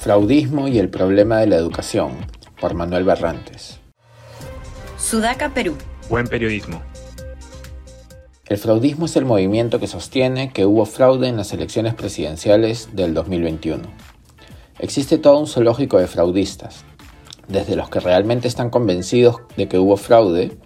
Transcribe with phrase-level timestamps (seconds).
[0.00, 2.12] Fraudismo y el problema de la educación,
[2.58, 3.80] por Manuel Barrantes.
[4.96, 5.76] Sudaca, Perú.
[6.08, 6.80] Buen periodismo.
[8.46, 13.12] El fraudismo es el movimiento que sostiene que hubo fraude en las elecciones presidenciales del
[13.12, 13.82] 2021.
[14.78, 16.82] Existe todo un zoológico de fraudistas,
[17.46, 20.56] desde los que realmente están convencidos de que hubo fraude,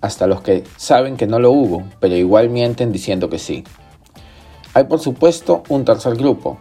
[0.00, 3.62] hasta los que saben que no lo hubo, pero igual mienten diciendo que sí.
[4.74, 6.58] Hay por supuesto un tercer grupo,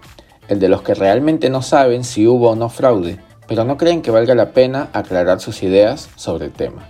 [0.47, 4.01] el de los que realmente no saben si hubo o no fraude, pero no creen
[4.01, 6.87] que valga la pena aclarar sus ideas sobre el tema.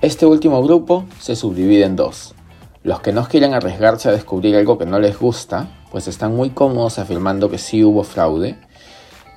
[0.00, 2.34] Este último grupo se subdivide en dos.
[2.82, 6.50] Los que no quieren arriesgarse a descubrir algo que no les gusta, pues están muy
[6.50, 8.58] cómodos afirmando que sí hubo fraude,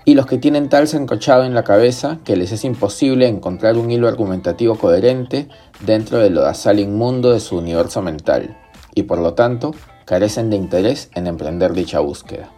[0.05, 3.91] y los que tienen tal sancochado en la cabeza que les es imposible encontrar un
[3.91, 5.49] hilo argumentativo coherente
[5.81, 8.57] dentro del lodazal inmundo de su universo mental,
[8.93, 9.73] y por lo tanto
[10.05, 12.51] carecen de interés en emprender dicha búsqueda.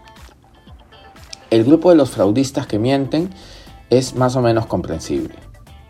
[1.49, 3.29] El grupo de los fraudistas que mienten
[3.89, 5.35] es más o menos comprensible.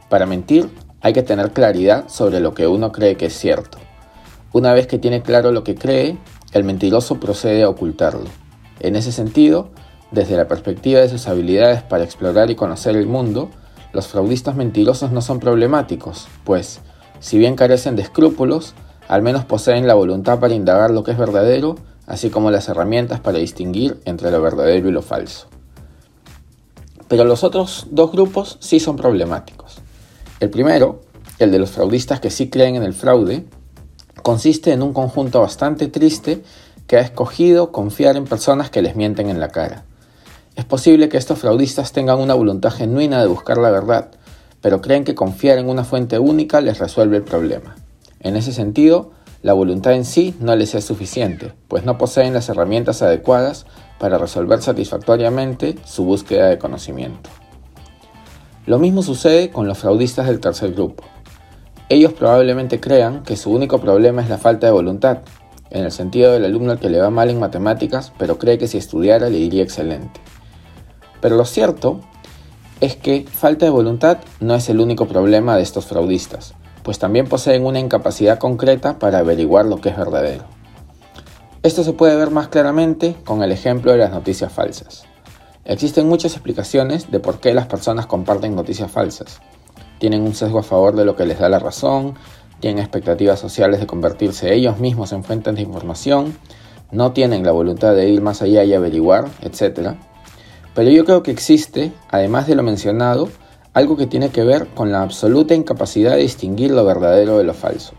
[0.07, 0.69] Para mentir
[1.01, 3.79] hay que tener claridad sobre lo que uno cree que es cierto.
[4.53, 6.15] Una vez que tiene claro lo que cree,
[6.51, 8.29] el mentiroso procede a ocultarlo.
[8.81, 9.69] En ese sentido,
[10.11, 13.49] desde la perspectiva de sus habilidades para explorar y conocer el mundo,
[13.93, 16.81] los fraudistas mentirosos no son problemáticos, pues,
[17.19, 18.75] si bien carecen de escrúpulos,
[19.07, 23.19] al menos poseen la voluntad para indagar lo que es verdadero así como las herramientas
[23.19, 25.47] para distinguir entre lo verdadero y lo falso.
[27.07, 29.77] Pero los otros dos grupos sí son problemáticos.
[30.39, 31.01] El primero,
[31.39, 33.45] el de los fraudistas que sí creen en el fraude,
[34.21, 36.43] consiste en un conjunto bastante triste
[36.87, 39.85] que ha escogido confiar en personas que les mienten en la cara.
[40.55, 44.09] Es posible que estos fraudistas tengan una voluntad genuina de buscar la verdad,
[44.61, 47.75] pero creen que confiar en una fuente única les resuelve el problema.
[48.19, 49.11] En ese sentido,
[49.47, 53.65] la voluntad en sí no les es suficiente, pues no poseen las herramientas adecuadas
[53.97, 57.29] para resolver satisfactoriamente su búsqueda de conocimiento.
[58.65, 61.05] Lo mismo sucede con los fraudistas del tercer grupo.
[61.87, 65.19] Ellos probablemente crean que su único problema es la falta de voluntad,
[65.69, 68.67] en el sentido del alumno al que le va mal en matemáticas, pero cree que
[68.67, 70.19] si estudiara le iría excelente.
[71.21, 72.01] Pero lo cierto
[72.81, 76.53] es que falta de voluntad no es el único problema de estos fraudistas,
[76.87, 80.45] pues también poseen una incapacidad concreta para averiguar lo que es verdadero.
[81.61, 85.03] Esto se puede ver más claramente con el ejemplo de las noticias falsas.
[85.65, 89.41] Existen muchas explicaciones de por qué las personas comparten noticias falsas.
[89.99, 92.15] Tienen un sesgo a favor de lo que les da la razón,
[92.61, 96.37] tienen expectativas sociales de convertirse ellos mismos en fuentes de información,
[96.93, 99.97] no tienen la voluntad de ir más allá y averiguar, etc.
[100.73, 103.27] Pero yo creo que existe, además de lo mencionado,
[103.77, 107.53] algo que tiene que ver con la absoluta incapacidad de distinguir lo verdadero de lo
[107.53, 107.93] falso.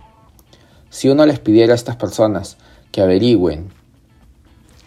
[0.90, 2.56] Si uno les pidiera a estas personas
[2.90, 3.68] que averigüen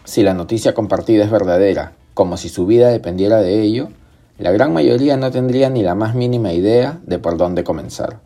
[0.04, 3.88] si la noticia compartida es verdadera, como si su vida dependiera de ello,
[4.36, 8.20] la gran mayoría no tendría ni la más mínima idea de por dónde comenzar.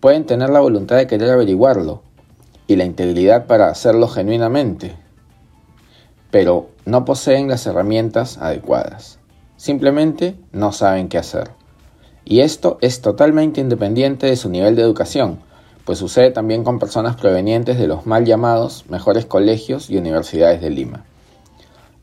[0.00, 2.02] Pueden tener la voluntad de querer averiguarlo
[2.66, 4.96] y la integridad para hacerlo genuinamente,
[6.32, 9.20] pero no poseen las herramientas adecuadas.
[9.56, 11.55] Simplemente no saben qué hacer.
[12.28, 15.38] Y esto es totalmente independiente de su nivel de educación,
[15.84, 20.70] pues sucede también con personas provenientes de los mal llamados mejores colegios y universidades de
[20.70, 21.04] Lima.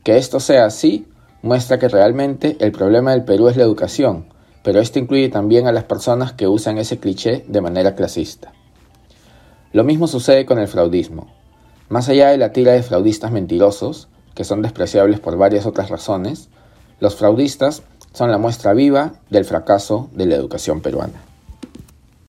[0.05, 1.05] Que esto sea así
[1.41, 4.27] muestra que realmente el problema del Perú es la educación,
[4.63, 8.53] pero esto incluye también a las personas que usan ese cliché de manera clasista.
[9.73, 11.27] Lo mismo sucede con el fraudismo.
[11.89, 16.47] Más allá de la tira de fraudistas mentirosos, que son despreciables por varias otras razones,
[17.01, 21.32] los fraudistas son la muestra viva del fracaso de la educación peruana.